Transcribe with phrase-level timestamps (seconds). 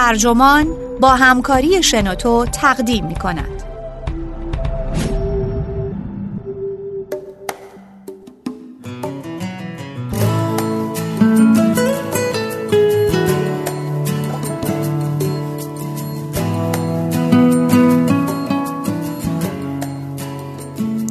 [0.00, 0.66] ترجمان
[1.00, 3.62] با همکاری شنوتو تقدیم می کند.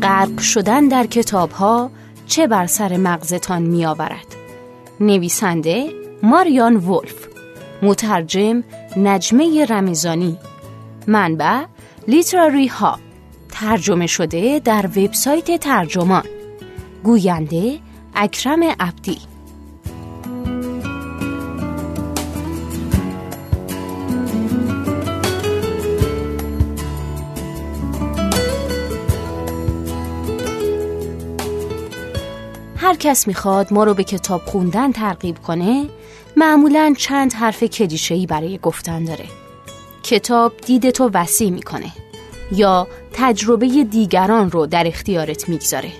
[0.01, 1.91] غرق شدن در کتاب ها
[2.27, 4.35] چه بر سر مغزتان می آورد؟
[4.99, 5.89] نویسنده
[6.23, 7.29] ماریان ولف
[7.81, 8.63] مترجم
[8.97, 10.37] نجمه رمزانی
[11.07, 11.63] منبع
[12.07, 12.99] لیتراری ها.
[13.51, 16.23] ترجمه شده در وبسایت ترجمان.
[17.03, 17.79] گوینده
[18.15, 19.17] اکرم عبدی.
[32.77, 35.85] هر کس می‌خواد ما رو به کتاب خوندن ترغیب کنه
[36.39, 39.25] معمولا چند حرف کلیشه‌ای برای گفتن داره.
[40.03, 41.91] کتاب دیدتو وسیع می‌کنه
[42.51, 45.91] یا تجربه دیگران رو در اختیارت می‌گذاره.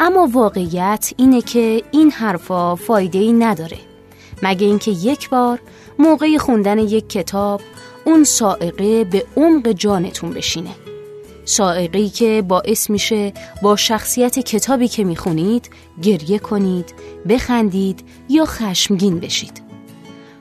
[0.00, 3.78] اما واقعیت اینه که این حرفا فایده ای نداره.
[4.42, 5.58] مگه اینکه یک بار
[5.98, 7.60] موقع خوندن یک کتاب
[8.04, 10.70] اون سائقه به عمق جانتون بشینه.
[11.44, 15.70] سائقه‌ای که باعث میشه با شخصیت کتابی که می‌خونید
[16.02, 16.94] گریه کنید،
[17.28, 19.62] بخندید یا خشمگین بشید.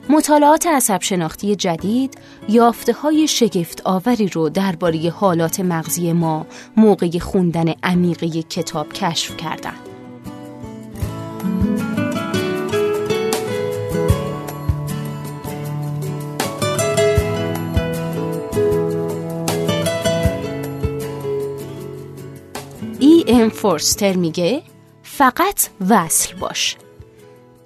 [0.09, 2.17] مطالعات عصب شناختی جدید
[2.49, 6.45] یافته های شگفت آوری رو درباره حالات مغزی ما
[6.77, 9.88] موقع خوندن عمیق کتاب کشف کردند.
[23.31, 24.61] ام فورستر میگه
[25.03, 26.77] فقط وصل باش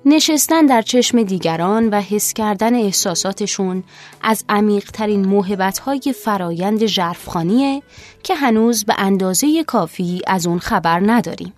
[0.05, 3.83] نشستن در چشم دیگران و حس کردن احساساتشون
[4.21, 7.81] از عمیقترین موهبتهای فرایند جرفخانیه
[8.23, 11.53] که هنوز به اندازه کافی از اون خبر نداریم.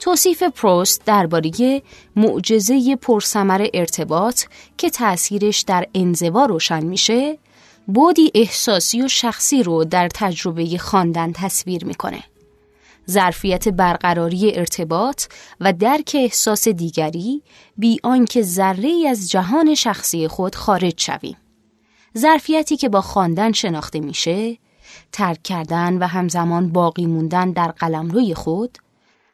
[0.00, 1.82] توصیف پروست درباره
[2.16, 4.42] معجزه پرسمر ارتباط
[4.76, 7.38] که تأثیرش در انزوا روشن میشه،
[7.86, 12.22] بودی احساسی و شخصی رو در تجربه خواندن تصویر می‌کنه.
[13.10, 15.24] ظرفیت برقراری ارتباط
[15.60, 17.42] و درک احساس دیگری
[17.76, 21.36] بی آنکه ذره از جهان شخصی خود خارج شویم.
[22.18, 24.58] ظرفیتی که با خواندن شناخته میشه،
[25.12, 28.78] ترک کردن و همزمان باقی موندن در قلمروی خود،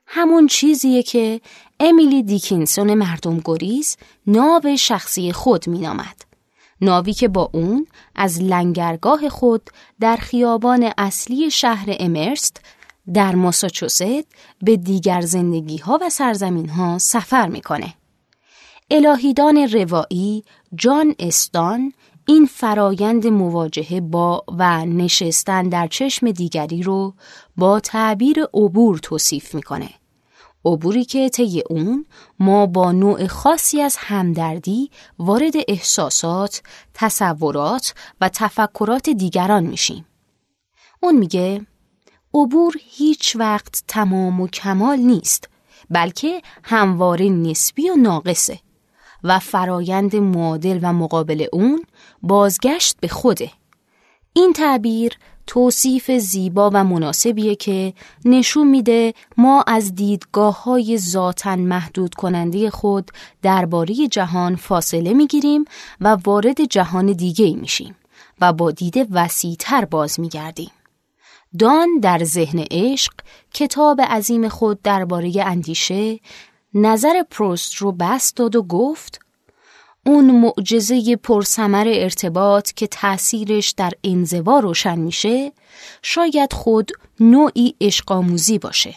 [0.06, 1.40] همون چیزیه که
[1.80, 3.96] امیلی دیکینسون مردم گریز
[4.26, 6.16] ناو شخصی خود مینامد.
[6.80, 9.70] ناوی که با اون از لنگرگاه خود
[10.00, 12.60] در خیابان اصلی شهر امرست
[13.12, 14.26] در ماساچوست
[14.62, 17.94] به دیگر زندگی ها و سرزمین ها سفر می‌کنه.
[18.90, 20.44] الهیدان روایی
[20.74, 21.92] جان استان
[22.26, 27.14] این فرایند مواجهه با و نشستن در چشم دیگری رو
[27.56, 29.90] با تعبیر عبور توصیف می‌کنه.
[30.64, 32.06] عبوری که طی اون
[32.38, 36.62] ما با نوع خاصی از همدردی وارد احساسات،
[36.94, 40.06] تصورات و تفکرات دیگران میشیم.
[41.00, 41.66] اون میگه
[42.34, 45.48] عبور هیچ وقت تمام و کمال نیست
[45.90, 48.58] بلکه همواره نسبی و ناقصه
[49.24, 51.84] و فرایند معادل و مقابل اون
[52.22, 53.50] بازگشت به خوده
[54.32, 57.94] این تعبیر توصیف زیبا و مناسبیه که
[58.24, 63.10] نشون میده ما از دیدگاه های ذاتن محدود کننده خود
[63.42, 65.64] درباره جهان فاصله می‌گیریم
[66.00, 67.96] و وارد جهان دیگه میشیم
[68.40, 70.70] و با دید وسیعتر باز میگردیم.
[71.58, 73.12] دان در ذهن عشق
[73.54, 76.20] کتاب عظیم خود درباره اندیشه
[76.74, 79.20] نظر پروست رو بست داد و گفت
[80.06, 85.52] اون معجزه پرسمر ارتباط که تأثیرش در انزوا روشن میشه
[86.02, 88.94] شاید خود نوعی عشقآموزی باشه.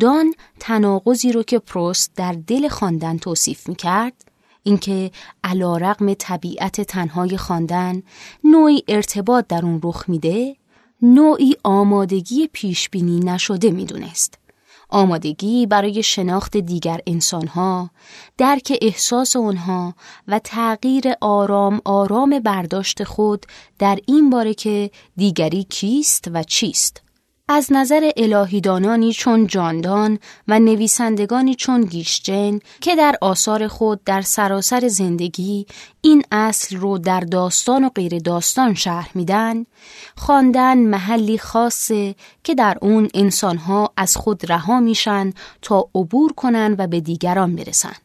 [0.00, 4.24] دان تناقضی رو که پروست در دل خواندن توصیف می‌کرد
[4.62, 5.10] اینکه
[5.44, 8.02] علا رقم طبیعت تنهای خواندن
[8.44, 10.56] نوعی ارتباط در اون رخ میده
[11.02, 14.38] نوعی آمادگی پیشبینی نشده می‌دونست.
[14.88, 17.90] آمادگی برای شناخت دیگر انسانها،
[18.38, 19.94] درک احساس آنها
[20.28, 23.46] و تغییر آرام آرام برداشت خود
[23.78, 27.02] در این باره که دیگری کیست و چیست.
[27.48, 30.18] از نظر الهیدانانی چون جاندان
[30.48, 35.66] و نویسندگانی چون گیشجن که در آثار خود در سراسر زندگی
[36.00, 39.66] این اصل رو در داستان و غیر داستان شرح میدن
[40.16, 46.86] خواندن محلی خاصه که در اون انسانها از خود رها میشن تا عبور کنن و
[46.86, 47.96] به دیگران برسن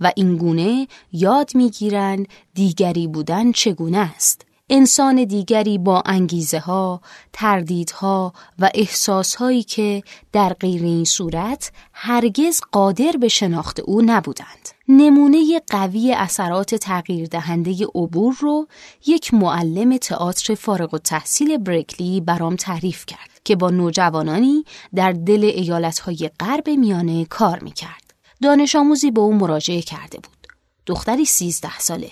[0.00, 4.51] و اینگونه یاد می‌گیرند دیگری بودن چگونه است.
[4.74, 7.00] انسان دیگری با انگیزه ها،
[7.32, 10.02] تردیدها و احساس هایی که
[10.32, 14.68] در غیر این صورت هرگز قادر به شناخت او نبودند.
[14.88, 18.66] نمونه قوی اثرات تغییر دهنده عبور رو
[19.06, 24.64] یک معلم تئاتر فارغ التحصیل برکلی برام تعریف کرد که با نوجوانانی
[24.94, 28.14] در دل ایالتهای غرب میانه کار می‌کرد.
[28.42, 30.46] دانش آموزی به او مراجعه کرده بود.
[30.86, 32.10] دختری سیزده ساله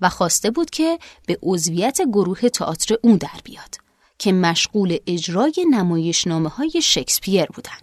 [0.00, 3.76] و خواسته بود که به عضویت گروه تئاتر او در بیاد
[4.18, 7.82] که مشغول اجرای نمایشنامه های شکسپیر بودند.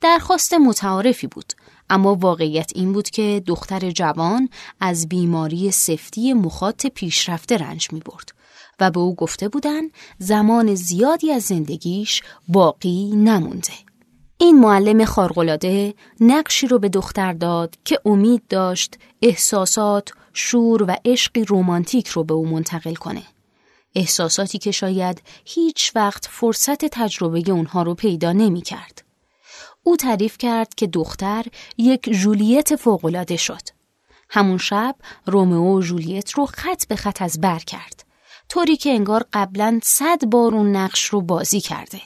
[0.00, 1.52] درخواست متعارفی بود
[1.90, 4.48] اما واقعیت این بود که دختر جوان
[4.80, 8.32] از بیماری سفتی مخاط پیشرفته رنج می برد
[8.80, 13.72] و به او گفته بودند زمان زیادی از زندگیش باقی نمونده.
[14.38, 21.44] این معلم خارقلاده نقشی رو به دختر داد که امید داشت احساسات، شور و عشقی
[21.44, 23.22] رومانتیک رو به او منتقل کنه.
[23.94, 29.04] احساساتی که شاید هیچ وقت فرصت تجربه اونها رو پیدا نمی کرد.
[29.82, 31.44] او تعریف کرد که دختر
[31.78, 33.62] یک جولیت فوقالعاده شد.
[34.30, 34.96] همون شب
[35.26, 38.04] رومئو و جولیت رو خط به خط از بر کرد.
[38.48, 42.00] طوری که انگار قبلا صد بار اون نقش رو بازی کرده.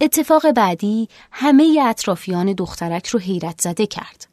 [0.00, 4.31] اتفاق بعدی همه اطرافیان دخترک رو حیرت زده کرد.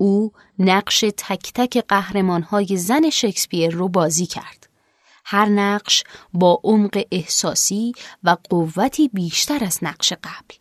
[0.00, 4.68] او نقش تک تک قهرمانهای زن شکسپیر رو بازی کرد.
[5.24, 7.92] هر نقش با عمق احساسی
[8.24, 10.54] و قوتی بیشتر از نقش قبل.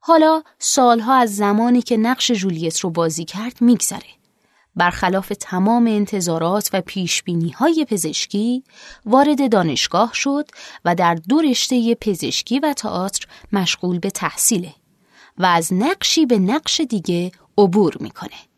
[0.00, 4.08] حالا سالها از زمانی که نقش جولیت رو بازی کرد میگذره.
[4.76, 8.64] برخلاف تمام انتظارات و پیشبینی های پزشکی
[9.04, 10.48] وارد دانشگاه شد
[10.84, 14.74] و در دو رشته پزشکی و تئاتر مشغول به تحصیله
[15.38, 18.55] و از نقشی به نقش دیگه عبور می‌کنه.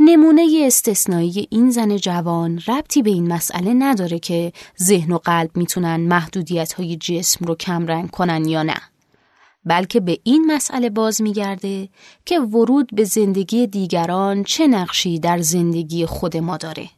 [0.00, 4.52] نمونه استثنایی این زن جوان ربطی به این مسئله نداره که
[4.82, 8.80] ذهن و قلب می‌تونن محدودیت های جسم رو کمرنگ کنن یا نه.
[9.64, 11.88] بلکه به این مسئله باز میگرده
[12.24, 16.88] که ورود به زندگی دیگران چه نقشی در زندگی خود ما داره.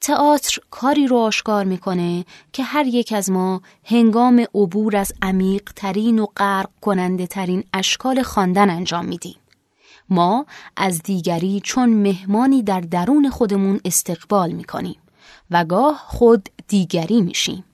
[0.00, 6.18] تئاتر کاری رو آشکار می‌کنه که هر یک از ما هنگام عبور از عمیق ترین
[6.18, 9.36] و غرق کننده ترین اشکال خواندن انجام میدیم.
[10.08, 10.46] ما
[10.76, 15.00] از دیگری چون مهمانی در درون خودمون استقبال می‌کنیم
[15.50, 17.64] و گاه خود دیگری میشیم.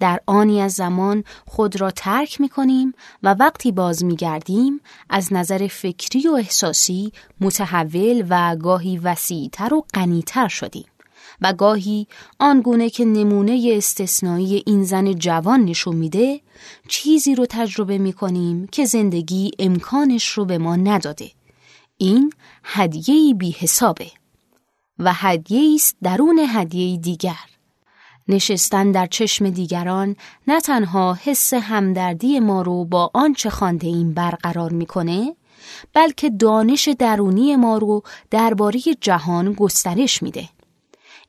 [0.00, 4.80] در آنی از زمان خود را ترک می کنیم و وقتی باز می گردیم
[5.10, 10.84] از نظر فکری و احساسی متحول و گاهی وسیعتر و غنیتر شدیم
[11.40, 12.06] و گاهی
[12.38, 16.40] آنگونه که نمونه استثنایی این زن جوان نشون میده
[16.88, 21.30] چیزی رو تجربه می کنیم که زندگی امکانش رو به ما نداده
[22.00, 22.32] این
[22.64, 24.10] هدیه‌ای بی حسابه
[24.98, 27.46] و هدیه است درون هدیه دیگر
[28.28, 30.16] نشستن در چشم دیگران
[30.46, 35.36] نه تنها حس همدردی ما رو با آنچه خانده این برقرار می‌کنه
[35.92, 40.48] بلکه دانش درونی ما رو درباره جهان گسترش میده.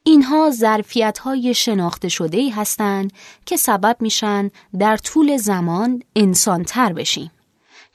[0.03, 3.13] اینها ظرفیت های شناخته شده ای هستند
[3.45, 7.31] که سبب میشن در طول زمان انسان تر بشیم.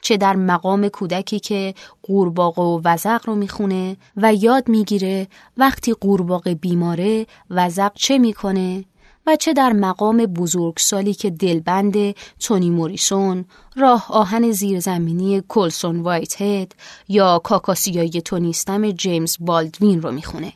[0.05, 1.73] چه در مقام کودکی که
[2.03, 8.85] قورباغه و وزق رو می‌خونه و یاد می‌گیره وقتی قورباغه بیماره وزق چه می‌کنه
[9.27, 13.45] و چه در مقام بزرگسالی که دلبند تونی موریسون،
[13.75, 16.75] راه آهن زیرزمینی کلسون وایت هید
[17.07, 20.53] یا کاکاسیای تونیستم جیمز بالدوین رو می‌خونه.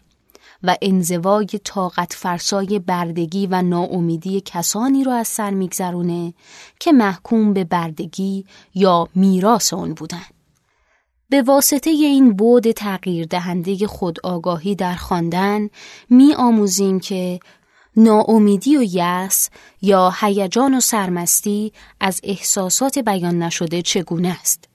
[0.63, 6.33] و انزوای طاقت فرسای بردگی و ناامیدی کسانی رو از سر میگذرونه
[6.79, 10.25] که محکوم به بردگی یا میراث اون بودن.
[11.29, 15.69] به واسطه این بود تغییر دهنده خود آگاهی در خواندن
[16.09, 17.39] می آموزیم که
[17.95, 19.49] ناامیدی و یأس
[19.81, 24.68] یا هیجان و سرمستی از احساسات بیان نشده چگونه است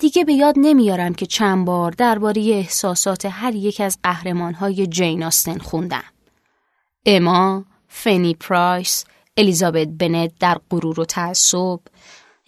[0.00, 5.58] دیگه به یاد نمیارم که چند بار درباره احساسات هر یک از قهرمانهای جین آستن
[5.58, 6.04] خوندم.
[7.06, 9.04] اما فنی پرایس
[9.36, 11.80] الیزابت بنت در غرور و تعصب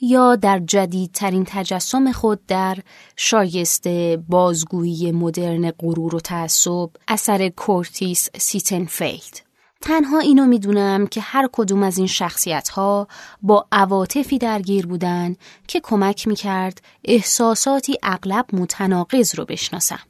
[0.00, 2.78] یا در جدیدترین تجسم خود در
[3.16, 9.51] شایسته بازگویی مدرن غرور و تعصب اثر کورتیس سیتنفیلد.
[9.82, 13.08] تنها اینو می‌دونم که هر کدوم از این شخصیت ها
[13.42, 15.36] با عواطفی درگیر بودن
[15.68, 20.00] که کمک می‌کرد احساساتی اغلب متناقض رو بشناسم.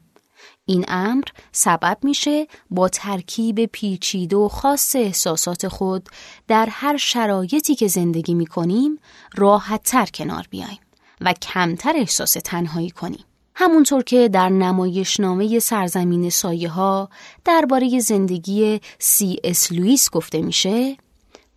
[0.64, 6.08] این امر سبب میشه با ترکیب پیچیده و خاص احساسات خود
[6.48, 8.98] در هر شرایطی که زندگی می‌کنیم
[9.34, 10.80] راحت تر کنار بیایم
[11.20, 13.24] و کمتر احساس تنهایی کنیم.
[13.54, 17.08] همونطور که در نمایشنامه سرزمین سایه ها
[17.44, 20.96] درباره زندگی سی اس لوئیس گفته میشه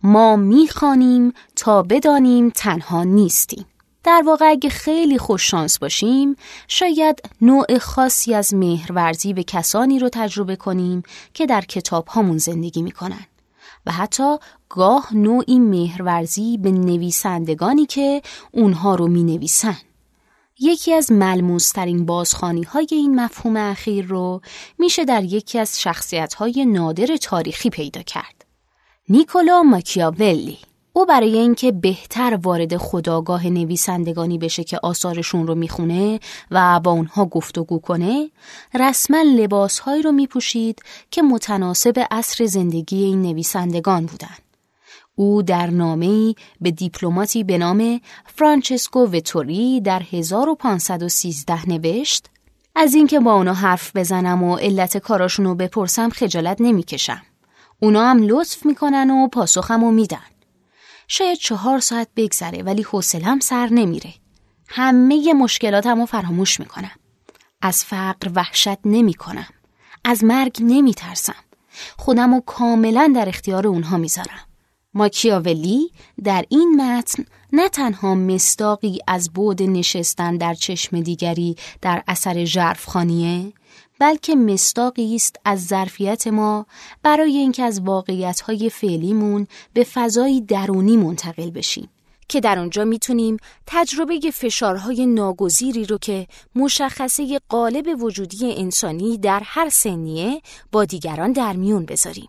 [0.02, 3.66] ما می‌خوانیم تا بدانیم تنها نیستیم
[4.04, 6.36] در واقع اگه خیلی خوششانس باشیم
[6.68, 11.02] شاید نوع خاصی از مهرورزی به کسانی رو تجربه کنیم
[11.34, 13.26] که در کتاب هامون زندگی می‌کنن
[13.86, 14.36] و حتی
[14.68, 18.22] گاه نوعی مهرورزی به نویسندگانی که
[18.52, 19.76] اونها رو می نویسن.
[20.60, 24.40] یکی از ملموسترین بازخانی های این مفهوم اخیر رو
[24.78, 28.44] میشه در یکی از شخصیت های نادر تاریخی پیدا کرد.
[29.08, 30.58] نیکولا ماکیاولی
[30.92, 36.20] او برای اینکه بهتر وارد خداگاه نویسندگانی بشه که آثارشون رو می‌خونه
[36.50, 38.30] و با اونها گفتگو کنه
[38.74, 44.45] رسما لباسهایی رو میپوشید که متناسب عصر زندگی این نویسندگان بودن.
[45.18, 52.26] او در نامه‌ای به دیپلماتی به نام فرانچسکو وتوری در 1513 نوشت
[52.74, 57.22] از اینکه با اونا حرف بزنم و علت کاراشونو بپرسم خجالت نمی‌کشم.
[57.82, 60.26] اونا هم لطف می‌کنن و پاسخمو میدن.
[61.08, 64.14] شاید چهار ساعت بگذره ولی حوصلم سر نمیره.
[64.68, 66.90] همه مشکلاتم رو فراموش می‌کنم.
[67.62, 69.48] از فقر وحشت نمی‌کنم.
[70.04, 71.44] از مرگ نمیترسم.
[71.96, 74.45] خودم رو کاملا در اختیار اونها می‌ذارم.
[74.96, 75.90] ماکیاولی
[76.24, 83.52] در این متن نه تنها مستاقی از بود نشستن در چشم دیگری در اثر ژرفخانیه
[83.98, 86.66] بلکه مستاقی است از ظرفیت ما
[87.02, 91.88] برای اینکه از واقعیت‌های فعلیمون به فضایی درونی منتقل بشیم
[92.28, 93.36] که در آنجا می‌تونیم
[93.66, 100.40] تجربه فشارهای ناگزیری رو که مشخصه قالب وجودی انسانی در هر سنیه
[100.72, 102.28] با دیگران در میون بذاریم.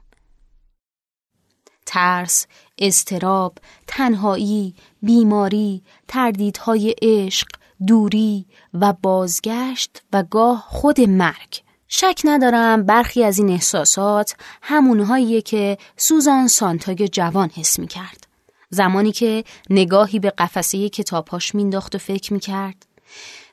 [1.87, 7.47] ترس، استراب، تنهایی، بیماری، تردیدهای عشق،
[7.87, 15.77] دوری و بازگشت و گاه خود مرگ شک ندارم برخی از این احساسات همونهاییه که
[15.97, 18.27] سوزان سانتای جوان حس می کرد.
[18.69, 22.85] زمانی که نگاهی به قفسه کتابهاش مینداخت و فکر می کرد.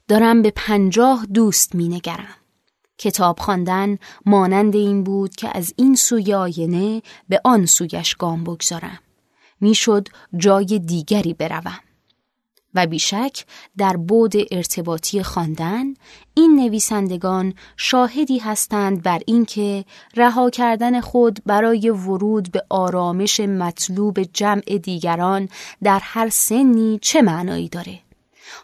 [0.09, 2.37] دارم به پنجاه دوست می نگرم.
[2.99, 8.99] کتاب خواندن مانند این بود که از این سوی آینه به آن سویش گام بگذارم.
[9.61, 11.81] می‌شد جای دیگری بروم.
[12.75, 13.45] و بیشک
[13.77, 15.95] در بود ارتباطی خواندن
[16.35, 19.85] این نویسندگان شاهدی هستند بر اینکه
[20.17, 25.49] رها کردن خود برای ورود به آرامش مطلوب جمع دیگران
[25.83, 28.04] در هر سنی چه معنایی داره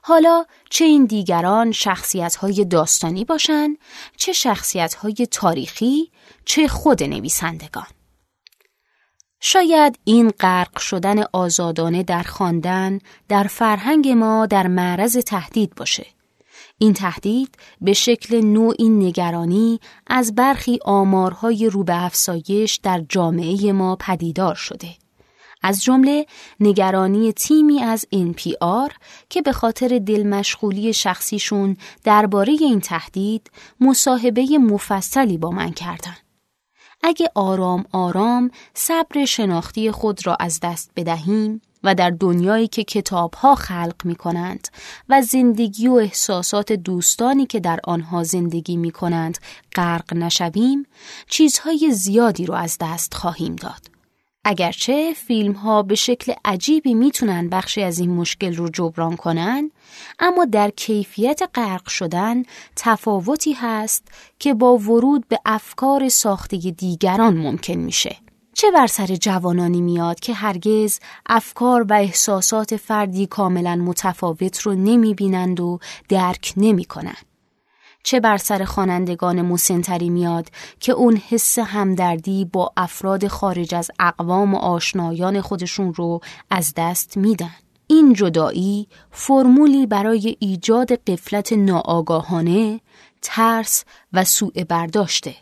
[0.02, 3.78] حالا چه این دیگران شخصیت های داستانی باشند
[4.16, 6.10] چه شخصیت های تاریخی
[6.44, 7.86] چه خود نویسندگان
[9.40, 16.06] شاید این غرق شدن آزادانه در خواندن در فرهنگ ما در معرض تهدید باشه.
[16.78, 23.96] این تهدید به شکل نوعی نگرانی از برخی آمارهای رو به افزایش در جامعه ما
[23.96, 24.88] پدیدار شده.
[25.62, 26.26] از جمله
[26.60, 28.92] نگرانی تیمی از NPR
[29.28, 33.50] که به خاطر دلمشغولی شخصیشون درباره این تهدید
[33.80, 36.30] مصاحبه مفصلی با من کردند.
[37.02, 43.34] اگه آرام آرام صبر شناختی خود را از دست بدهیم و در دنیایی که کتاب
[43.34, 44.68] ها خلق می کنند
[45.08, 49.38] و زندگی و احساسات دوستانی که در آنها زندگی می کنند
[49.74, 50.86] غرق نشویم
[51.28, 53.89] چیزهای زیادی رو از دست خواهیم داد.
[54.44, 59.70] اگرچه فیلم ها به شکل عجیبی می‌تونن بخشی از این مشکل رو جبران کنن
[60.18, 62.42] اما در کیفیت غرق شدن
[62.76, 68.16] تفاوتی هست که با ورود به افکار ساخته دیگران ممکن میشه.
[68.54, 75.60] چه بر سر جوانانی میاد که هرگز افکار و احساسات فردی کاملا متفاوت رو نمی‌بینند
[75.60, 75.78] و
[76.08, 77.29] درک نمی‌کنند؟
[78.02, 80.48] چه بر سر خوانندگان مسنتری میاد
[80.80, 87.16] که اون حس همدردی با افراد خارج از اقوام و آشنایان خودشون رو از دست
[87.16, 87.54] میدن.
[87.86, 92.80] این جدایی فرمولی برای ایجاد قفلت ناآگاهانه،
[93.22, 95.34] ترس و سوء برداشته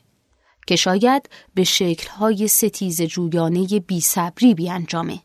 [0.66, 5.20] که شاید به شکلهای ستیز جویانه بی صبری بیانجامه.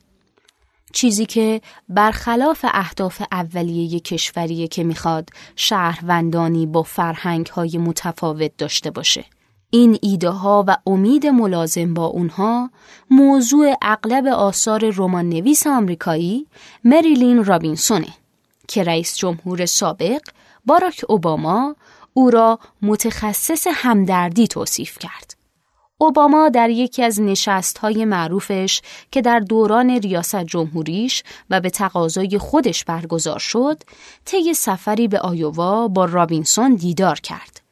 [0.94, 9.26] چیزی که برخلاف اهداف اولیه کشوریه که می‌خواد شهروندانی با فرهنگ های متفاوت داشته باشه.
[9.70, 12.70] این ایده ها و امید ملازم با اونها
[13.10, 16.48] موضوع اغلب آثار رمان نویس آمریکایی
[16.84, 18.08] مریلین رابینسونه
[18.68, 20.22] که رئیس جمهور سابق
[20.66, 21.76] باراک اوباما
[22.14, 25.43] او را متخصص همدردی توصیف کرد.
[25.98, 28.82] اوباما در یکی از نشست های معروفش
[29.12, 33.84] که در دوران ریاست جمهوریش و به تقاضای خودش برگزار شد،
[34.26, 37.63] طی سفری به آیووا با رابینسون دیدار کرد.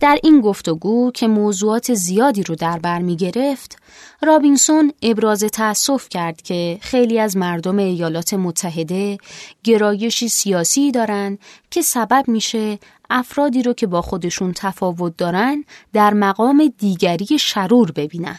[0.00, 3.78] در این گفتگو که موضوعات زیادی رو در بر می گرفت،
[4.22, 9.18] رابینسون ابراز تأسف کرد که خیلی از مردم ایالات متحده
[9.64, 11.38] گرایشی سیاسی دارند
[11.70, 12.78] که سبب میشه
[13.10, 18.38] افرادی رو که با خودشون تفاوت دارن در مقام دیگری شرور ببینن.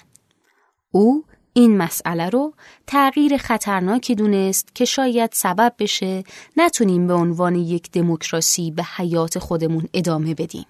[0.91, 2.53] او این مسئله رو
[2.88, 6.24] تغییر خطرناکی دونست که شاید سبب بشه
[6.58, 10.65] نتونیم به عنوان یک دموکراسی به حیات خودمون ادامه بدیم.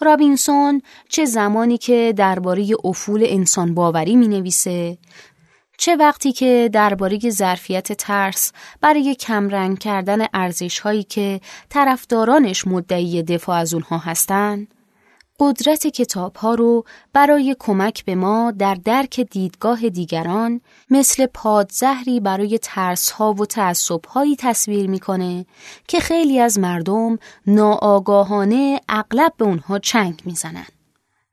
[0.00, 4.98] رابینسون چه زمانی که درباره افول انسان باوری می نویسه
[5.78, 13.56] چه وقتی که درباره ظرفیت ترس برای کمرنگ کردن ارزش هایی که طرفدارانش مدعی دفاع
[13.56, 14.75] از اونها هستند.
[15.40, 22.58] قدرت کتاب ها رو برای کمک به ما در درک دیدگاه دیگران مثل پادزهری برای
[22.62, 25.46] ترس ها و تعصب هایی تصویر می‌کنه
[25.88, 30.66] که خیلی از مردم ناآگاهانه اغلب به اونها چنگ می‌زنن.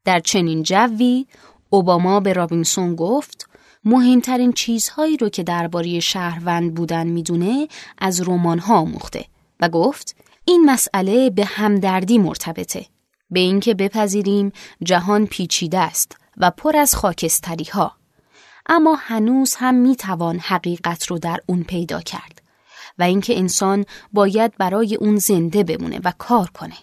[0.05, 1.25] در چنین جوی
[1.69, 3.49] اوباما به رابینسون گفت
[3.85, 7.67] مهمترین چیزهایی رو که درباره شهروند بودن می‌دونه
[7.97, 9.25] از رمان ها مخته
[9.59, 12.85] و گفت این مسئله به همدردی مرتبطه
[13.33, 14.51] به اینکه بپذیریم
[14.83, 17.95] جهان پیچیده است و پر از خاکستری ها
[18.65, 22.41] اما هنوز هم می توان حقیقت رو در اون پیدا کرد
[22.99, 26.77] و اینکه انسان باید برای اون زنده بمونه و کار کنه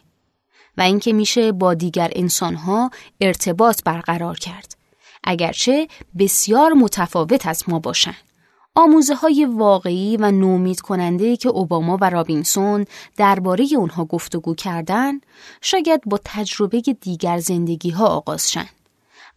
[0.76, 2.90] و اینکه میشه با دیگر انسانها
[3.20, 4.76] ارتباط برقرار کرد.
[5.24, 5.88] اگرچه
[6.18, 8.29] بسیار متفاوت از ما باشند.
[8.74, 12.84] آموزه های واقعی و نومید کننده که اوباما و رابینسون
[13.16, 15.20] درباره اونها گفتگو کردن
[15.60, 18.66] شاید با تجربه دیگر زندگی ها آغاز شن.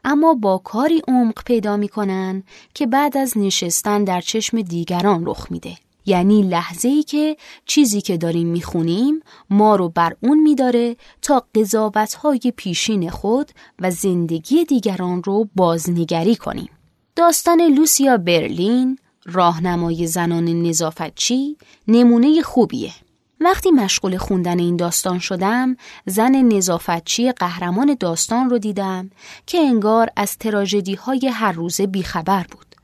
[0.04, 5.76] اما با کاری عمق پیدا می‌کنن که بعد از نشستن در چشم دیگران رخ میده.
[6.06, 12.14] یعنی لحظه ای که چیزی که داریم می‌خونیم ما رو بر اون میداره تا قضاوت
[12.14, 16.70] های پیشین خود و زندگی دیگران رو بازنگری کنیم.
[17.16, 21.58] داستان لوسیا برلین راهنمای زنان نظافتچی
[21.88, 22.94] نمونه خوبیه.
[23.40, 29.10] وقتی مشغول خوندن این داستان شدم زن نظافتچی قهرمان داستان رو دیدم
[29.46, 32.76] که انگار از تراژدی های هر روزه بیخبر بود.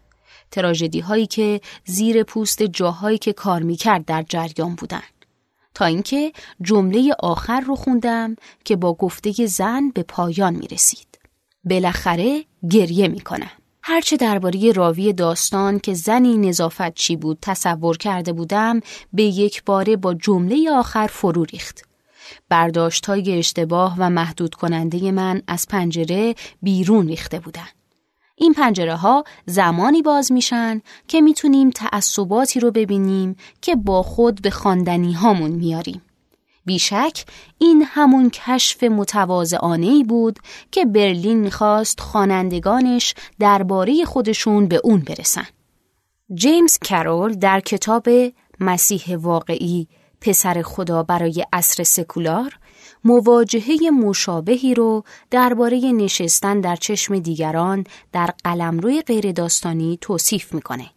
[0.52, 5.04] تراژدی هایی که زیر پوست جاهایی که کار می‌کرد در جریان بودن.
[5.74, 11.20] تا اینکه جمله آخر رو خوندم که با گفته زن به پایان می رسید.
[11.64, 13.52] بالاخره گریه می کنم.
[13.84, 18.80] هرچه درباره راوی داستان که زنی نظافت چی بود تصور کرده بودم
[19.14, 21.84] به یک باره با جمله آخر فرو ریخت.
[22.50, 27.68] برداشت های اشتباه و محدود کننده من از پنجره بیرون ریخته بودن.
[28.36, 34.50] این پنجره ها زمانی باز میشن که می‌تونیم تعصباتی رو ببینیم که با خود به
[34.50, 36.02] خواندنی هامون میاریم.
[36.70, 37.26] بیشک
[37.58, 40.40] این همون کشف متواضعانه بود
[40.72, 45.46] که برلین می‌خواست خوانندگانش درباره خودشون به اون برسن.
[46.34, 48.08] جیمز کرول در کتاب
[48.60, 49.88] مسیح واقعی
[50.22, 52.60] پسر خدا برای عصر سکولار
[53.04, 60.90] مواجهه مشابهی رو درباره نشستن در چشم دیگران در قلمروی غیر داستانی توصیف می‌کنه.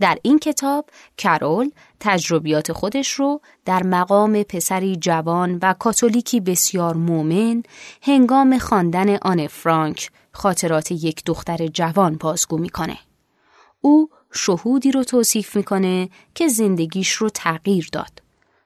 [0.00, 7.62] در این کتاب کرول تجربیات خودش رو در مقام پسری جوان و کاتولیکی بسیار مومن
[8.02, 12.98] هنگام خواندن آن فرانک خاطرات یک دختر جوان بازگو می‌کنه.
[13.80, 18.22] او شهودی رو توصیف می‌کنه که زندگیش رو تغییر داد.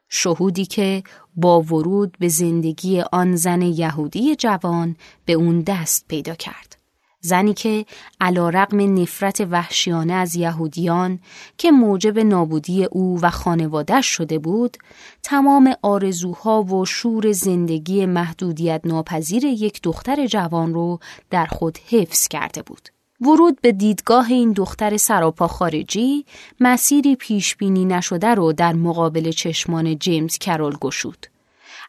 [0.09, 1.03] شهودی که
[1.37, 6.84] با ورود به زندگی آن زن یهودی جوان به اون دست پیدا کرد.
[7.25, 7.87] زنی که
[8.21, 11.19] علا رقم نفرت وحشیانه از یهودیان
[11.59, 14.77] که موجب نابودی او و خانوادش شده بود
[15.23, 20.99] تمام آرزوها و شور زندگی محدودیت ناپذیر یک دختر جوان رو
[21.31, 22.89] در خود حفظ کرده بود.
[23.21, 26.25] ورود به دیدگاه این دختر سراپا خارجی
[26.61, 31.34] مسیری پیش بینی نشده رو در مقابل چشمان جیمز کرول گشود.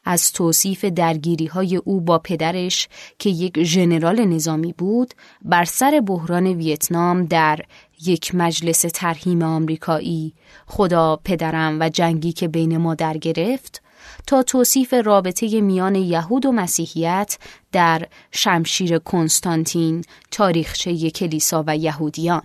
[0.05, 2.87] از توصیف درگیری های او با پدرش
[3.19, 7.59] که یک ژنرال نظامی بود بر سر بحران ویتنام در
[8.05, 10.33] یک مجلس ترهیم آمریکایی.
[10.67, 13.81] خدا پدرم و جنگی که بین ما در گرفت
[14.27, 17.37] تا توصیف رابطه میان یهود و مسیحیت
[17.71, 22.41] در شمشیر کنستانتین تاریخچه کلیسا و یهودیان.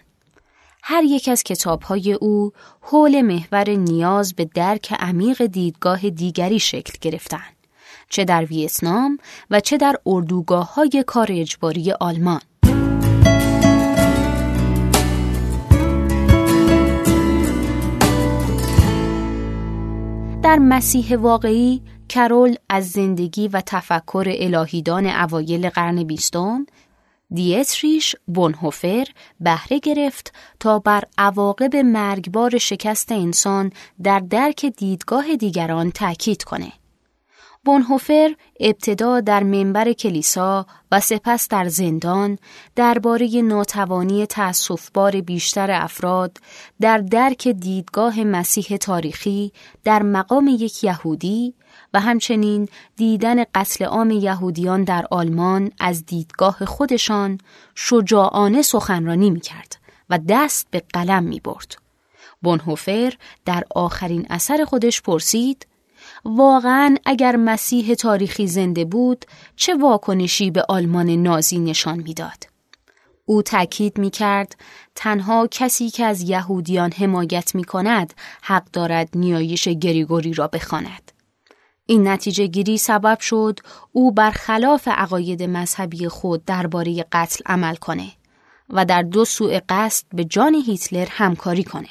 [0.83, 7.57] هر یک از کتابهای او حول محور نیاز به درک عمیق دیدگاه دیگری شکل گرفتند
[8.09, 9.19] چه در ویتنام
[9.51, 12.41] و چه در اردوگاه های کار اجباری آلمان.
[20.43, 26.67] در مسیح واقعی کرول از زندگی و تفکر الهیدان اوایل قرن بیستم
[27.35, 29.05] دیتریش بونهوفر
[29.41, 36.73] بهره گرفت تا بر عواقب مرگبار شکست انسان در درک دیدگاه دیگران تأکید کنه.
[37.65, 42.39] بونهوفر ابتدا در منبر کلیسا و سپس در زندان
[42.77, 46.37] درباره ناتوانی تأسفبار بیشتر افراد
[46.81, 49.53] در درک دیدگاه مسیح تاریخی
[49.85, 51.55] در مقام یک یهودی
[51.95, 57.39] و همچنین دیدن قتل عام یهودیان در آلمان از دیدگاه خودشان
[57.75, 59.77] شجاعانه سخنرانی می کرد
[60.11, 61.77] و دست به قلم می برد.
[62.43, 63.13] بونهوفر
[63.45, 65.67] در آخرین اثر خودش پرسید
[66.25, 69.25] واقعا اگر مسیح تاریخی زنده بود
[69.57, 72.51] چه واکنشی به آلمان نازی نشان می‌داد؟
[73.25, 74.57] او تاکید می کرد
[74.95, 81.13] تنها کسی که از یهودیان حمایت می کند حق دارد نیایش گریگوری را بخواند.
[81.91, 83.61] این نتیجه گیری سبب شد
[83.93, 88.13] او برخلاف عقاید مذهبی خود درباره قتل عمل کنه
[88.69, 91.89] و در دو سوء قصد به جان هیتلر همکاری کنه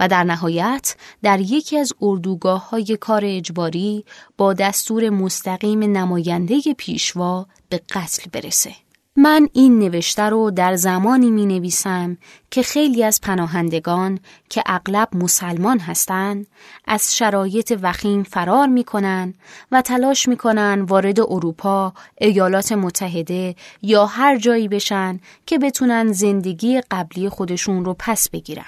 [0.00, 4.04] و در نهایت در یکی از اردوگاه های کار اجباری
[4.36, 8.72] با دستور مستقیم نماینده پیشوا به قتل برسه.
[9.16, 12.16] من این نوشته رو در زمانی می نویسم
[12.50, 14.18] که خیلی از پناهندگان
[14.50, 16.46] که اغلب مسلمان هستند
[16.86, 19.34] از شرایط وخیم فرار می کنن
[19.72, 26.80] و تلاش می کنن وارد اروپا، ایالات متحده یا هر جایی بشن که بتونن زندگی
[26.90, 28.64] قبلی خودشون رو پس بگیرن.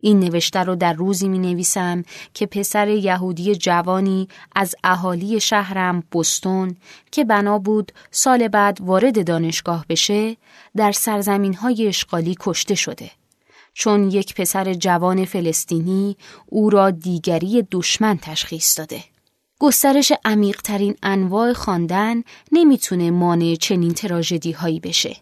[0.00, 2.02] این نوشته رو در روزی می نویسم
[2.34, 6.76] که پسر یهودی جوانی از اهالی شهرم بستون
[7.12, 10.36] که بنا بود سال بعد وارد دانشگاه بشه
[10.76, 13.10] در سرزمین های اشغالی کشته شده.
[13.74, 19.04] چون یک پسر جوان فلسطینی او را دیگری دشمن تشخیص داده.
[19.60, 25.16] گسترش عمیقترین انواع خواندن نمی‌تونه مانع چنین تراژدی هایی بشه.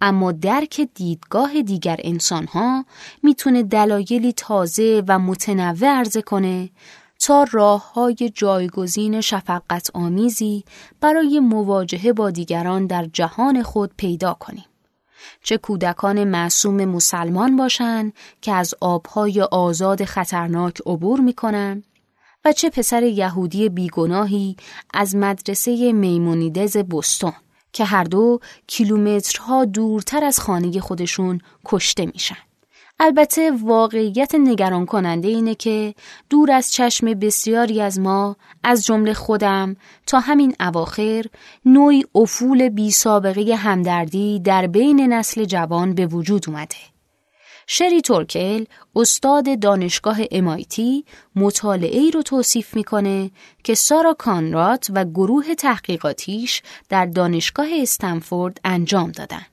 [0.00, 2.84] اما درک دیدگاه دیگر انسانها
[3.22, 6.70] می‌تونه دلایلی تازه و متنوع عرضه کنه
[7.18, 10.64] تا راه های جایگزین شفقت آمیزی
[11.00, 14.64] برای مواجهه با دیگران در جهان خود پیدا کنیم.
[15.42, 21.82] چه کودکان معصوم مسلمان باشند که از آبهای آزاد خطرناک عبور می‌کنن
[22.44, 24.56] و چه پسر یهودی بیگناهی
[24.94, 27.32] از مدرسه میمونیدز بستون
[27.76, 32.36] که هر دو کیلومترها دورتر از خانه خودشون کشته میشن.
[33.00, 35.94] البته واقعیت نگران کننده اینه که
[36.30, 41.24] دور از چشم بسیاری از ما از جمله خودم تا همین اواخر
[41.64, 46.95] نوعی افول بی سابقه همدردی در بین نسل جوان به وجود اومده.
[47.66, 48.64] شری تورکل
[48.96, 51.04] استاد دانشگاه امایتی
[51.36, 53.30] مطالعه ای رو توصیف می‌کنه
[53.64, 59.46] که سارا کانرات و گروه تحقیقاتیش در دانشگاه استنفورد انجام دادن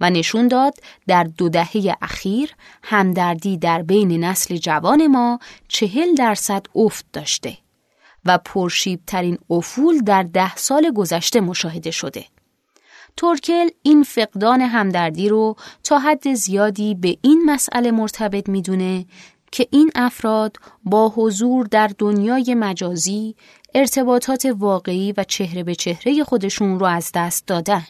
[0.00, 0.74] و نشون داد
[1.06, 2.50] در دو دهه اخیر
[2.82, 7.58] همدردی در بین نسل جوان ما چهل درصد افت داشته
[8.24, 12.24] و پرشیب ترین افول در ده سال گذشته مشاهده شده.
[13.18, 19.06] تورکل این فقدان همدردی رو تا حد زیادی به این مسئله مرتبط می‌دونه
[19.52, 23.34] که این افراد با حضور در دنیای مجازی
[23.74, 27.86] ارتباطات واقعی و چهره به چهره خودشون رو از دست دادن.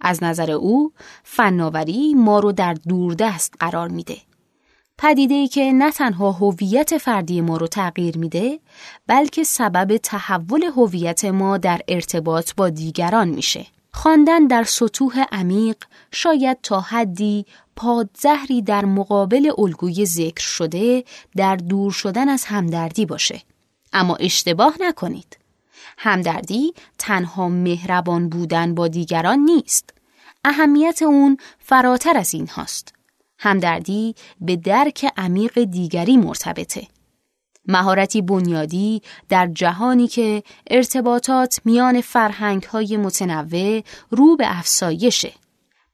[0.00, 0.92] از نظر او
[1.24, 4.16] فناوری ما رو در دوردست قرار میده.
[4.98, 8.60] پدیده ای که نه تنها هویت فردی ما رو تغییر میده
[9.06, 13.66] بلکه سبب تحول هویت ما در ارتباط با دیگران میشه.
[14.02, 15.76] خواندن در سطوح عمیق
[16.12, 21.04] شاید تا حدی پادزهری در مقابل الگوی ذکر شده
[21.36, 23.42] در دور شدن از همدردی باشه.
[23.92, 25.38] اما اشتباه نکنید.
[25.98, 29.90] همدردی تنها مهربان بودن با دیگران نیست.
[30.44, 32.94] اهمیت اون فراتر از این هاست
[33.38, 36.86] همدردی به درک عمیق دیگری مرتبطه.
[37.66, 45.32] مهارتی بنیادی در جهانی که ارتباطات میان فرهنگ های متنوع رو به افسایشه.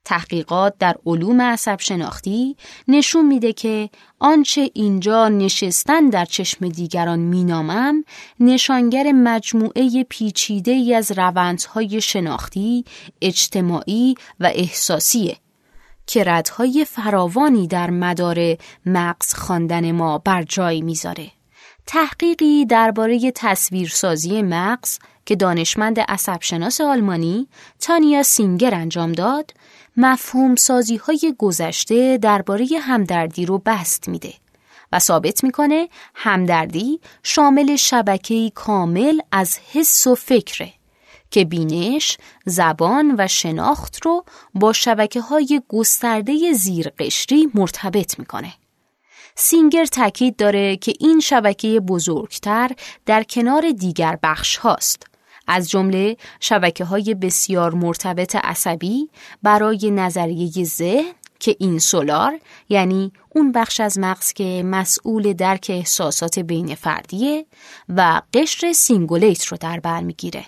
[0.05, 2.55] تحقیقات در علوم عصب شناختی
[2.87, 8.03] نشون میده که آنچه اینجا نشستن در چشم دیگران مینامم
[8.39, 12.85] نشانگر مجموعه پیچیده ای از روندهای شناختی،
[13.21, 15.37] اجتماعی و احساسیه
[16.07, 21.38] که ردهای فراوانی در مدار مغز خواندن ما بر جای می‌ذاره.
[21.91, 27.47] تحقیقی درباره تصویرسازی مغز که دانشمند عصبشناس آلمانی
[27.79, 29.53] تانیا سینگر انجام داد،
[29.97, 34.33] مفهوم سازی های گذشته درباره همدردی رو بست میده
[34.91, 40.73] و ثابت می‌کنه همدردی شامل شبکه‌ای کامل از حس و فکره
[41.31, 48.53] که بینش، زبان و شناخت رو با شبکه های گسترده زیرقشری مرتبط می‌کنه.
[49.41, 52.71] سینگر تاکید داره که این شبکه بزرگتر
[53.05, 55.03] در کنار دیگر بخش هاست.
[55.47, 59.09] از جمله شبکه های بسیار مرتبط عصبی
[59.43, 66.39] برای نظریه ذهن که این سولار یعنی اون بخش از مغز که مسئول درک احساسات
[66.39, 67.45] بین فردیه
[67.89, 70.45] و قشر سینگولیت رو در بر می‌گیره.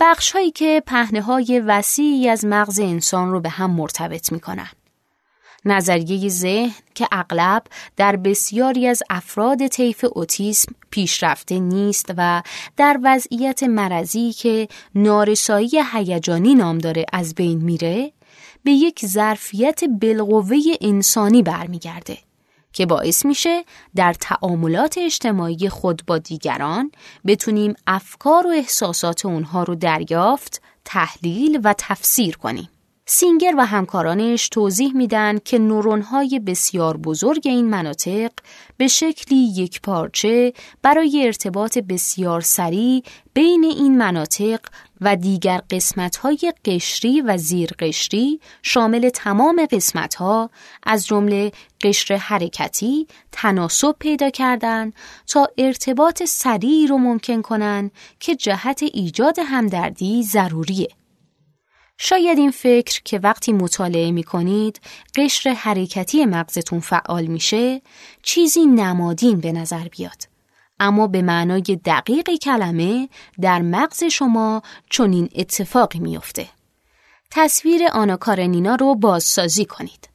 [0.00, 4.70] بخش هایی که پهنه های وسیعی از مغز انسان رو به هم مرتبط می‌کنن.
[5.64, 7.62] نظریه ذهن که اغلب
[7.96, 12.42] در بسیاری از افراد طیف اوتیسم پیشرفته نیست و
[12.76, 18.12] در وضعیت مرضی که نارسایی هیجانی نام داره از بین میره
[18.64, 22.18] به یک ظرفیت بالقوه انسانی برمیگرده
[22.72, 26.92] که باعث میشه در تعاملات اجتماعی خود با دیگران
[27.26, 32.68] بتونیم افکار و احساسات اونها رو دریافت، تحلیل و تفسیر کنیم.
[33.06, 38.30] سینگر و همکارانش توضیح میدن که نورونهای بسیار بزرگ این مناطق
[38.76, 43.02] به شکلی یک پارچه برای ارتباط بسیار سریع
[43.34, 44.60] بین این مناطق
[45.00, 50.50] و دیگر قسمتهای قشری و زیر قشری شامل تمام قسمتها
[50.82, 54.92] از جمله قشر حرکتی تناسب پیدا کردن
[55.26, 57.90] تا ارتباط سریعی رو ممکن کنن
[58.20, 61.03] که جهت ایجاد همدردی ضروریه.
[61.98, 64.80] شاید این فکر که وقتی مطالعه می کنید
[65.16, 67.82] قشر حرکتی مغزتون فعال میشه
[68.22, 70.22] چیزی نمادین به نظر بیاد.
[70.80, 73.08] اما به معنای دقیق کلمه
[73.40, 76.48] در مغز شما چنین اتفاقی میافته.
[77.30, 80.08] تصویر آنا کارنینا رو بازسازی کنید.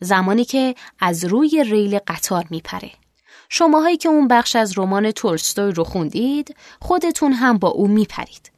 [0.00, 2.90] زمانی که از روی ریل قطار میپره.
[3.48, 8.55] شماهایی که اون بخش از رمان تولستوی رو خوندید خودتون هم با او میپرید.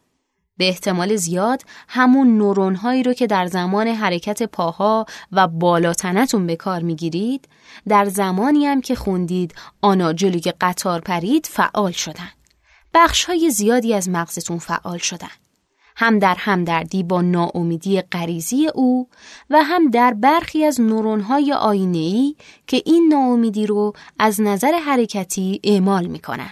[0.59, 6.57] به احتمال زیاد همون نورون هایی رو که در زمان حرکت پاها و بالاتنتون به
[6.57, 7.49] کار می‌گیرید
[7.89, 12.31] در زمانی هم که خوندید آنا جلوی قطار پرید فعال شدن.
[12.95, 15.29] بخش های زیادی از مغزتون فعال شدن.
[15.97, 19.09] هم در همدردی با ناامیدی غریزی او
[19.51, 26.07] و هم در برخی از نورونهای آینه‌ای که این ناامیدی رو از نظر حرکتی اعمال
[26.07, 26.51] می‌کنن.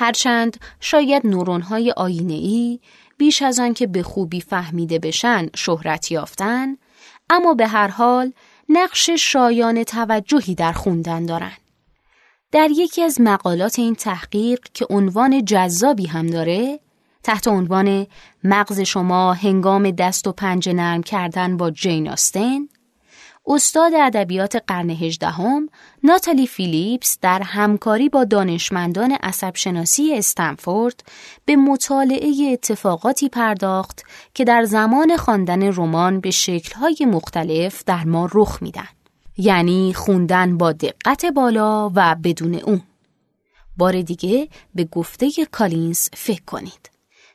[0.00, 2.80] هرچند شاید نورونهای آینه‌ای
[3.18, 6.76] بیش از آن که به خوبی فهمیده بشن شهرت یافتن
[7.30, 8.32] اما به هر حال
[8.68, 11.52] نقش شایان توجهی در خوندن دارن.
[12.52, 16.80] در یکی از مقالات این تحقیق که عنوان جذابی هم داره
[17.22, 18.06] تحت عنوان
[18.44, 22.58] مغز شما هنگام دست و پنجه نرم کردن با جین آستن
[23.52, 25.68] استاد ادبیات قرن هجدهم
[26.02, 31.04] ناتالی فیلیپس در همکاری با دانشمندان عصبشناسی استنفورد
[31.44, 34.02] به مطالعه اتفاقاتی پرداخت
[34.34, 38.88] که در زمان خواندن رمان به شکل‌های مختلف در ما رخ میدن.
[39.38, 42.82] یعنی خوندن با دقت بالا و بدون اون.
[43.76, 46.89] بار دیگه به گفته کالینز فکر کنید.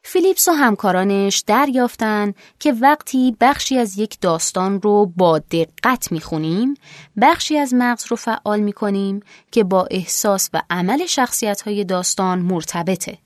[0.07, 6.73] فیلیپس و همکارانش دریافتن که وقتی بخشی از یک داستان رو با دقت می‌خونیم
[7.21, 9.19] بخشی از مغز رو فعال می‌کنیم
[9.51, 13.17] که با احساس و عمل شخصیت های داستان مرتبطه.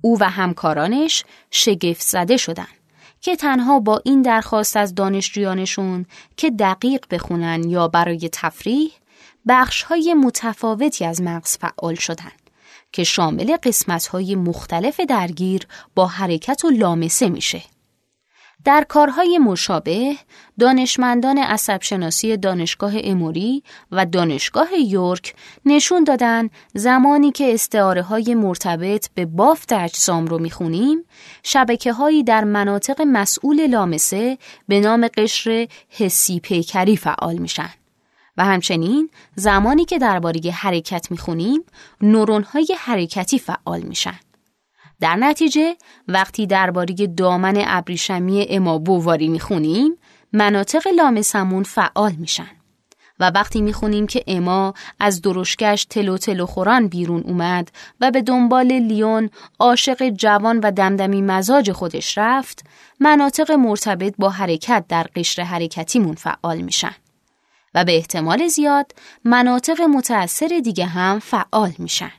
[0.00, 2.68] او و همکارانش شگفت زده شدن
[3.20, 8.92] که تنها با این درخواست از دانشجویانشون که دقیق بخونن یا برای تفریح
[9.48, 12.32] بخش های متفاوتی از مغز فعال شدن.
[12.92, 17.62] که شامل قسمت‌های مختلف درگیر با حرکت و لامسه میشه.
[18.64, 20.16] در کارهای مشابه
[20.58, 29.26] دانشمندان عصبشناسی دانشگاه اموری و دانشگاه یورک نشون دادن زمانی که استعاره های مرتبط به
[29.26, 31.04] بافت اجسام رو می‌خونیم
[31.42, 37.70] شبکه هایی در مناطق مسئول لامسه به نام قشر حسی پیکری فعال میشن.
[38.40, 41.64] و همچنین زمانی که درباره حرکت می‌خونیم
[42.52, 44.18] های حرکتی فعال میشن.
[45.00, 45.76] در نتیجه
[46.08, 49.96] وقتی درباره دامن ابریشمی اما بوواری می‌خونیم
[50.32, 52.50] مناطق لامسمون فعال میشن.
[53.20, 58.72] و وقتی می‌خونیم که اما از درشکش تلو تلو خوران بیرون اومد و به دنبال
[58.72, 62.64] لیون عاشق جوان و دمدمی مزاج خودش رفت
[63.00, 66.94] مناطق مرتبط با حرکت در قشر حرکتیمون فعال میشن.
[67.74, 68.92] و به احتمال زیاد
[69.24, 72.12] مناطق متأثر دیگه هم فعال میشن.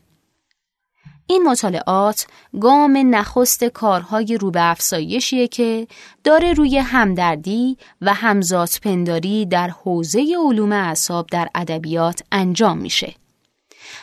[1.28, 2.28] این مطالعات
[2.62, 5.88] گام نخست کارهای رو به افزایشیه که
[6.24, 13.16] داره روی همدردی و همزاد پنداری در حوزه علوم اعصاب در ادبیات انجام میشه.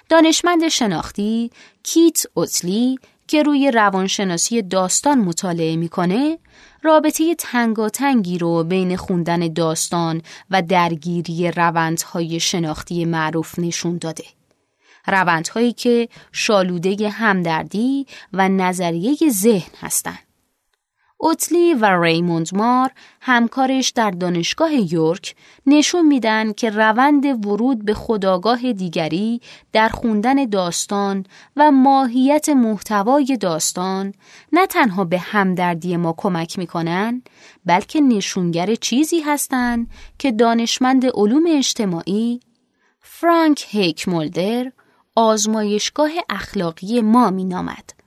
[0.08, 1.50] دانشمند شناختی
[1.82, 6.38] کیت اوتلی که روی روانشناسی داستان مطالعه می‌کنه
[6.82, 14.24] رابطه تنگاتنگی رو بین خوندن داستان و درگیری روندهای شناختی معروف نشون داده.
[15.06, 20.27] روندهایی که شالوده همدردی و نظریه ذهن هستند.
[21.20, 25.34] اوتلی و ریموند مار همکارش در دانشگاه یورک
[25.66, 29.40] نشون میدن که روند ورود به خداگاه دیگری
[29.72, 31.26] در خوندن داستان
[31.56, 34.14] و ماهیت محتوای داستان
[34.52, 37.22] نه تنها به همدردی ما کمک می‌کنن
[37.66, 42.40] بلکه نشونگر چیزی هستند که دانشمند علوم اجتماعی
[43.00, 44.72] فرانک هیک مولدر
[45.14, 47.98] آزمایشگاه اخلاقی ما مینامد.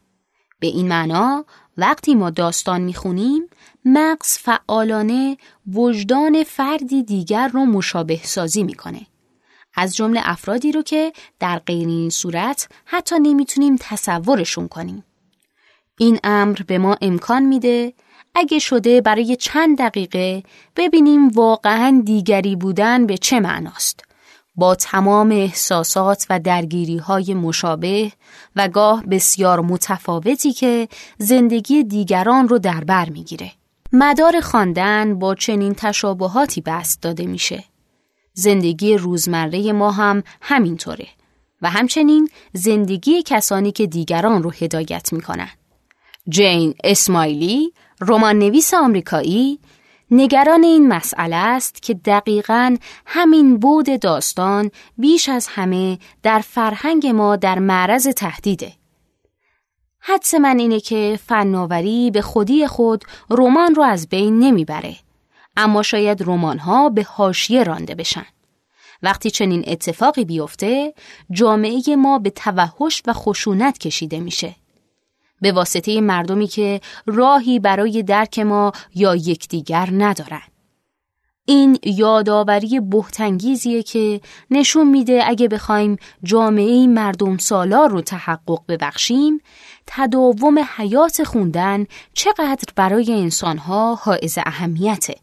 [0.59, 1.45] به این معنا
[1.77, 3.43] وقتی ما داستان می‌خونیم
[3.85, 5.37] مغز فعالانه
[5.73, 9.01] وجدان فردی دیگر رو مشابه سازی می‌کنه.
[9.75, 15.03] از جمله افرادی رو که در غیر این صورت حتی نمی‌تونیم تصورشون کنیم.
[15.99, 17.93] این امر به ما امکان میده
[18.35, 20.43] اگه شده برای چند دقیقه
[20.75, 24.10] ببینیم واقعا دیگری بودن به چه معناست.
[24.55, 28.11] با تمام احساسات و درگیری های مشابه
[28.55, 30.87] و گاه بسیار متفاوتی که
[31.17, 33.51] زندگی دیگران رو در بر می‌گیره.
[33.93, 37.63] مدار خواندن با چنین تشابهاتی بست داده میشه.
[38.33, 41.07] زندگی روزمره ما هم همینطوره
[41.61, 45.49] و همچنین زندگی کسانی که دیگران رو هدایت می‌کنن.
[46.29, 49.59] جین اسمایلی، رمان نویس آمریکایی
[50.13, 57.35] نگران این مسئله است که دقیقا همین بود داستان بیش از همه در فرهنگ ما
[57.35, 58.73] در معرض تهدیده.
[59.99, 64.95] حدس من اینه که فناوری به خودی خود رمان رو از بین نمی‌بره
[65.57, 68.25] اما شاید رمان ها به حاشیه رانده بشن.
[69.03, 70.93] وقتی چنین اتفاقی بیفته
[71.31, 74.55] جامعه ما به توحش و خشونت کشیده میشه.
[75.41, 80.41] به واسطه مردمی که راهی برای درک ما یا یکدیگر ندارن.
[81.45, 89.41] این یادآوری بهتنگیزیه که نشون میده اگه بخوایم جامعه مردم سالار رو تحقق ببخشیم
[89.87, 95.15] تداوم حیات خوندن چقدر برای انسانها حائز اهمیته.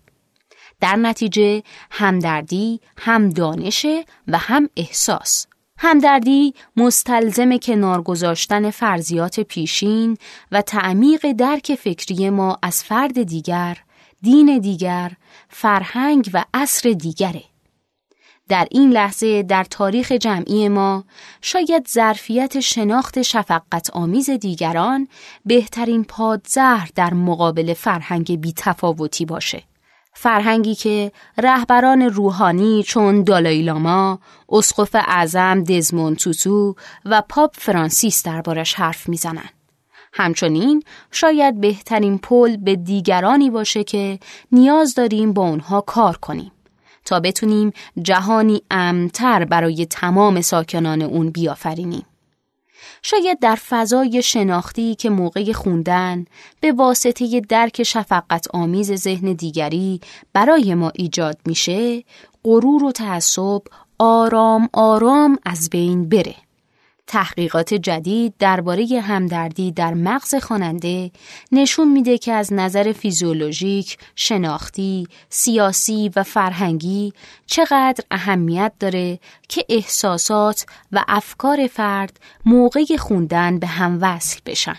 [0.81, 5.47] در نتیجه همدردی هم دانشه و هم احساس.
[5.81, 10.17] همدردی مستلزم کنار گذاشتن فرضیات پیشین
[10.53, 13.79] و تعمیق درک فکری ما از فرد دیگر،
[14.23, 15.13] دین دیگر،
[15.49, 17.43] فرهنگ و عصر دیگره.
[18.49, 21.05] در این لحظه در تاریخ جمعی ما
[21.43, 25.09] شاید ظرفیت شناخت شفقت آمیز دیگران
[25.47, 29.63] بهترین پادزهر در مقابل فرهنگ بیتفاوتی باشه.
[30.21, 39.09] فرهنگی که رهبران روحانی چون دالایلاما، اسقف اعظم دزمون توتو و پاپ فرانسیس دربارش حرف
[39.09, 39.51] می‌زنند.
[40.13, 44.19] همچنین شاید بهترین پل به دیگرانی باشه که
[44.53, 46.53] نیاز داریم با اونها کار کنیم
[47.05, 52.07] تا بتونیم جهانی امتر برای تمام ساکنان اون بیافرینیم.
[53.03, 56.25] شاید در فضای شناختی که موقع خوندن
[56.61, 60.01] به واسطه درک شفقت آمیز ذهن دیگری
[60.33, 62.05] برای ما ایجاد میشه
[62.45, 63.63] غرور و تعصب
[63.99, 66.48] آرام آرام از بین بره.
[67.09, 71.11] تحقیقات جدید درباره همدردی در مغز خواننده
[71.53, 77.13] نشون میده که از نظر فیزیولوژیک، شناختی، سیاسی و فرهنگی
[77.47, 79.19] چقدر اهمیت داره
[79.49, 84.77] که احساسات و افکار فرد موقع خوندن به هم وصل بشن.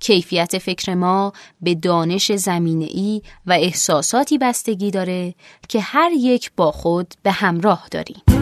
[0.00, 5.34] کیفیت فکر ما به دانش زمینه‌ای و احساساتی بستگی داره
[5.68, 8.33] که هر یک با خود به همراه داریم.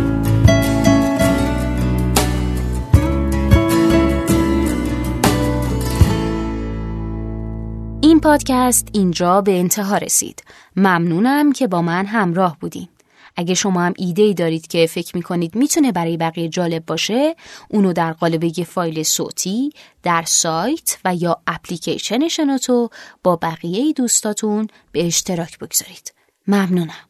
[8.13, 10.43] این پادکست اینجا به انتها رسید.
[10.77, 12.89] ممنونم که با من همراه بودین.
[13.37, 17.37] اگه شما هم ایده ای دارید که فکر می‌کنید می‌تونه برای بقیه جالب باشه
[17.71, 19.71] اونو در قالب یه فایل صوتی
[20.03, 22.89] در سایت و یا اپلیکیشن شنوتو
[23.23, 26.15] با بقیه دوستاتون به اشتراک بگذارید
[26.49, 27.09] ممنونم